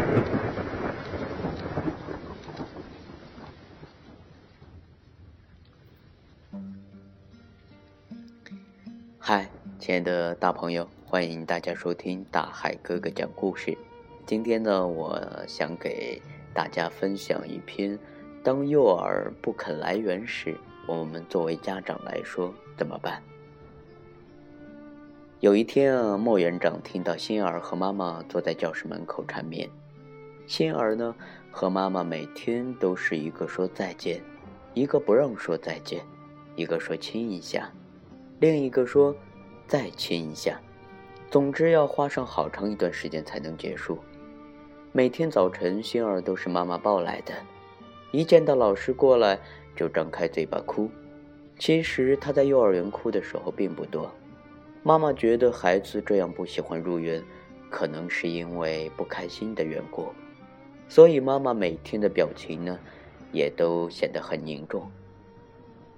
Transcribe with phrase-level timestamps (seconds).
[9.18, 9.48] 嗨，
[9.78, 13.76] 亲爱的大朋友，欢迎大家收听大海哥哥讲故事。
[14.26, 16.22] 今天呢，我想给
[16.54, 17.98] 大家分享一篇：
[18.42, 23.22] 当幼儿不肯来园时，我们作为家长来说怎么办？
[25.40, 29.68] 有一天啊，莫园长听到欣儿和妈妈坐在教室门口缠绵。
[30.50, 31.14] 欣儿呢，
[31.52, 34.20] 和妈妈每天都是一个说再见，
[34.74, 36.04] 一个不让说再见，
[36.56, 37.70] 一个说亲一下，
[38.40, 39.14] 另一个说
[39.68, 40.60] 再亲一下，
[41.30, 44.00] 总之要花上好长一段时间才能结束。
[44.90, 47.32] 每天早晨，欣儿都是妈妈抱来的，
[48.10, 49.38] 一见到老师过来
[49.76, 50.90] 就张开嘴巴哭。
[51.60, 54.10] 其实她在幼儿园哭的时候并不多。
[54.82, 57.22] 妈妈觉得孩子这样不喜欢入园，
[57.70, 60.08] 可能是因为不开心的缘故，
[60.90, 62.76] 所以妈妈每天的表情呢，
[63.30, 64.90] 也都显得很凝重。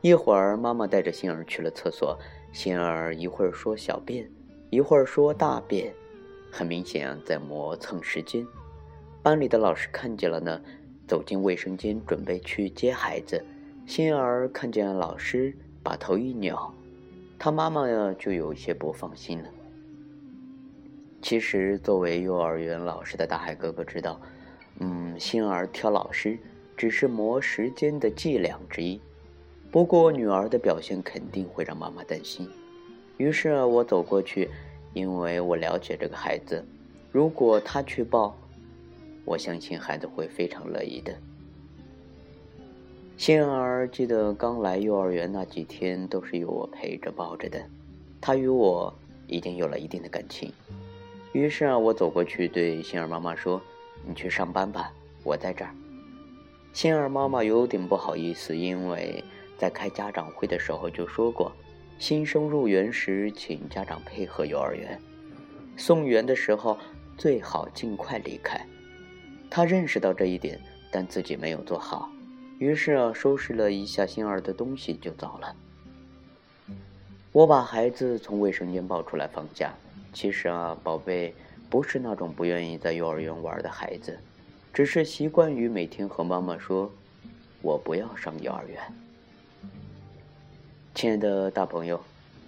[0.00, 2.18] 一会儿，妈妈带着欣儿去了厕所，
[2.52, 4.28] 欣儿一会儿说小便，
[4.68, 5.94] 一会儿说大便，
[6.50, 8.44] 很明显在磨蹭时间。
[9.22, 10.60] 班里的老师看见了呢，
[11.06, 13.40] 走进卫生间准备去接孩子。
[13.86, 16.58] 欣儿看见老师，把头一扭，
[17.38, 19.48] 他妈妈呀就有些不放心了。
[21.22, 24.20] 其实，作为幼儿园老师的大海哥哥知道，
[24.80, 26.38] 嗯，欣儿挑老师
[26.76, 29.00] 只是磨时间的伎俩之一。
[29.70, 32.48] 不过，女儿的表现肯定会让妈妈担心。
[33.18, 34.50] 于是我走过去，
[34.92, 36.64] 因为我了解这个孩子，
[37.12, 38.36] 如果他去抱。
[39.26, 41.14] 我相信孩子会非常乐意的。
[43.16, 47.62] 欣儿记得刚来幼儿园那几天都是由我陪着抱着的，
[48.20, 48.92] 他与我
[49.28, 50.50] 已经有了一定的感情。
[51.32, 53.60] 于是啊，我走过去对欣儿妈妈说
[54.06, 55.74] ：“你去上班吧，我在这儿。”
[56.72, 59.24] 欣儿妈妈有点不好意思，因为
[59.58, 61.52] 在开家长会的时候就说过，
[61.98, 65.00] 新生入园时请家长配合幼儿园，
[65.76, 66.78] 送园的时候
[67.18, 68.64] 最好尽快离开。
[69.50, 70.60] 她认识到这一点，
[70.92, 72.08] 但自己没有做好，
[72.58, 75.56] 于是啊，收拾了一下欣儿的东西就走了。
[77.32, 79.72] 我把孩子从卫生间抱出来放假。
[80.12, 81.34] 其实啊，宝贝
[81.70, 84.18] 不是那种不愿意在幼儿园玩的孩子，
[84.74, 86.90] 只是习惯于每天和妈妈说
[87.62, 88.82] ：“我不要上幼儿园。”
[90.96, 92.00] 亲爱的大朋友，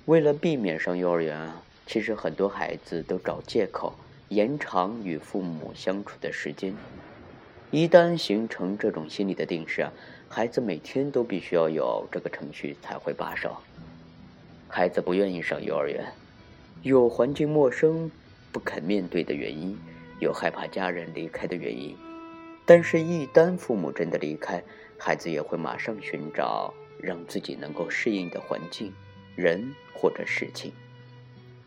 [0.07, 3.95] 为了避免上幼儿园啊，其实很多孩子都找借口。
[4.29, 6.75] 延长与父母相处的时间，
[7.71, 9.93] 一旦形成这种心理的定势啊，
[10.27, 13.55] 孩子每天都必须要有这个程序才会罢手。
[14.69, 16.07] 孩子不愿意上幼儿园，
[16.81, 18.11] 有环境陌生、
[18.53, 19.79] 不肯面对的原因，
[20.21, 21.97] 有害怕家人离开的原因。
[22.65, 24.63] 但是，一旦父母真的离开，
[24.99, 28.93] 孩子也会马上寻找让自己能够适应的环境、
[29.35, 30.73] 人或者事情。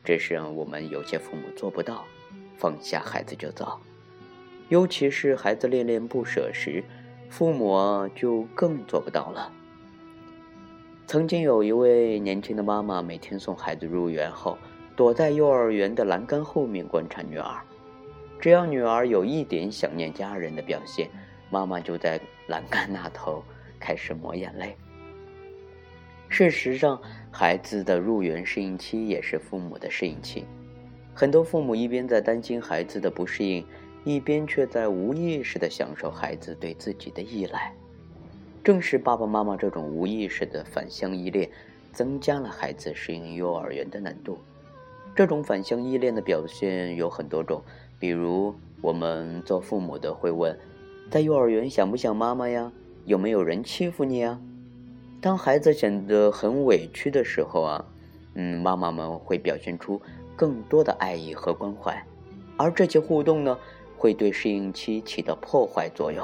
[0.03, 2.06] 这是让我们有些父母做不到。
[2.57, 3.81] 放下孩子就走，
[4.69, 6.81] 尤其是孩子恋恋不舍时，
[7.29, 9.52] 父母就更做不到了。
[11.06, 14.57] 曾经有一位年轻的妈妈，每天送孩子入园后，
[14.95, 17.61] 躲在幼儿园的栏杆后面观察女儿。
[18.39, 21.09] 只要女儿有一点想念家人的表现，
[21.50, 23.44] 妈妈就在栏杆那头
[23.79, 24.75] 开始抹眼泪。
[26.28, 27.01] 事实上，
[27.31, 30.45] 孩子的入园适应期也是父母的适应期。
[31.13, 33.66] 很多父母一边在担心孩子的不适应，
[34.03, 37.73] 一边却在无意识地享受孩子对自己的依赖。
[38.63, 41.50] 正是爸爸妈妈这种无意识的反向依恋，
[41.91, 44.38] 增加了孩子适应幼儿园的难度。
[45.15, 47.63] 这种反向依恋的表现有很多种，
[47.97, 50.59] 比如我们做父母的会问：
[51.09, 52.71] 在幼儿园想不想妈妈呀？
[53.05, 54.41] 有没有人欺负你啊？
[55.21, 57.85] 当孩子显得很委屈的时候啊，
[58.34, 60.01] 嗯，妈妈们会表现出。
[60.37, 62.05] 更多的爱意和关怀，
[62.57, 63.57] 而这些互动呢，
[63.97, 66.22] 会对适应期起到破坏作用，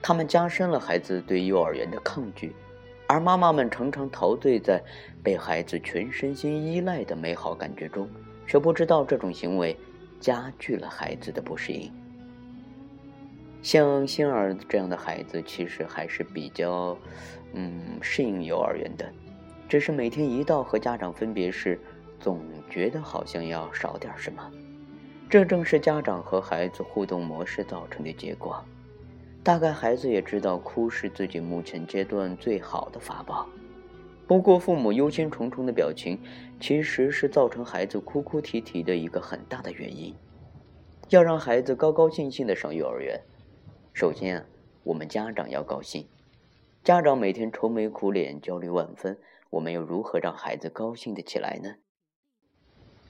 [0.00, 2.54] 他们加深了孩子对幼儿园的抗拒，
[3.06, 4.82] 而妈妈们常常陶醉在
[5.22, 8.08] 被孩子全身心依赖的美好感觉中，
[8.46, 9.76] 却不知道这种行为
[10.20, 11.92] 加剧了孩子的不适应。
[13.62, 16.96] 像欣儿这样的孩子，其实还是比较，
[17.52, 19.10] 嗯，适应幼儿园的，
[19.68, 21.80] 只是每天一到和家长分别时。
[22.18, 24.50] 总觉得好像要少点什么，
[25.28, 28.64] 这正是家长和孩子互动模式造成的结果。
[29.46, 33.46] 大概孩子也知道，哭是自己目前阶段最好的法宝。
[34.26, 36.18] 不过，父母忧心忡忡的表情，
[36.58, 40.12] 其实是造成孩子哭哭啼啼的一个很大的原因。
[41.10, 43.20] 要让孩子高高兴兴的上幼儿园，
[43.94, 44.46] 首先啊，
[44.82, 46.08] 我们家长要高兴。
[46.82, 49.16] 家长每天愁眉苦脸、焦虑万分，
[49.50, 51.76] 我们又如何让孩子高兴的起来呢？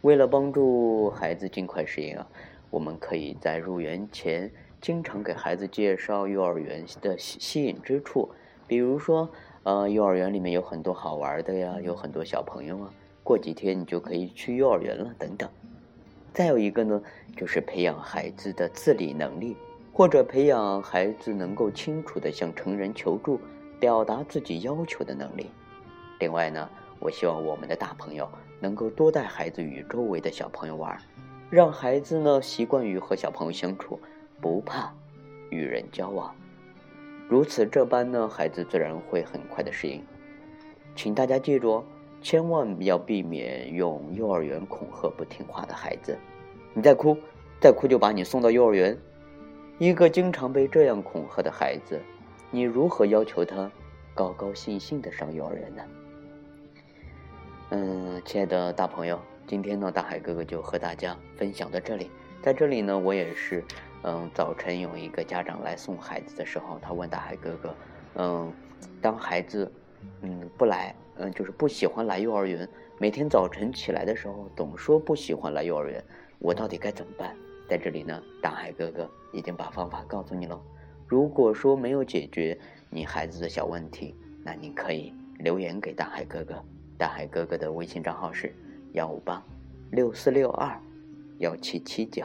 [0.03, 2.29] 为了帮助孩子尽快适应啊，
[2.69, 4.53] 我们可以在入园前
[4.87, 8.31] 经常给孩子介绍幼儿园的吸引之处，
[8.69, 9.29] 比如说，
[9.65, 12.91] 呃，幼儿园里面有很多好玩的呀，有很多小朋友啊，
[13.25, 15.51] 过几天你就可以去幼儿园了，等等。
[16.33, 17.03] 再有一个呢，
[17.37, 19.57] 就是培养孩子的自理能力，
[19.93, 23.41] 或者培养孩子能够清楚的向成人求助、
[23.81, 25.51] 表达自己要求的能力。
[26.21, 28.29] 另外呢，我希望我们的大朋友
[28.61, 30.97] 能够多带孩子与周围的小朋友玩，
[31.51, 33.99] 让孩子呢习惯于和小朋友相处，
[34.41, 34.93] 不怕
[35.51, 36.35] 与人交往。
[37.29, 40.03] 如此这般呢，孩子自然会很快的适应。
[40.95, 41.85] 请大家记住哦。
[42.23, 46.19] 千万不要避免用幼儿园恐吓不听话的孩子。
[46.75, 47.17] 你再哭，
[47.61, 48.99] 再哭就把你送到幼儿园。
[49.79, 52.01] 一个经常被这样恐吓的孩子，
[52.51, 53.71] 你如何要求他
[54.13, 55.83] 高高兴兴的上幼儿园呢？
[57.71, 62.11] 嗯，亲爱的大朋友，今天呢，大海哥哥就和大家分享到这里。
[62.43, 63.63] 在这里呢，我也是，
[64.09, 67.75] 嗯，早晨有一个家长来送孩子的时候，他问大海哥哥，
[68.15, 68.53] 嗯，
[69.03, 69.71] 当孩子，
[70.21, 70.95] 嗯，不来。
[71.17, 72.69] 嗯，就是不喜欢来幼儿园，
[72.99, 76.05] 每天早晨起来的时候总说不喜欢来幼儿园，
[76.39, 77.35] 我到底该怎么办？
[77.69, 80.61] 在这里呢，大海哥哥已经把方法告诉你了。
[81.09, 82.57] 如果说没有解决
[82.89, 84.15] 你孩子的小问题，
[84.45, 86.63] 那你可以留言给大海哥哥，
[86.97, 88.55] 大海哥哥的微信账号是
[88.93, 89.43] 幺五八
[89.91, 90.81] 六四六二
[91.39, 92.25] 幺七七九。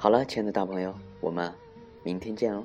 [0.00, 1.52] 好了，亲爱的大朋友，我们
[2.04, 2.64] 明天见喽。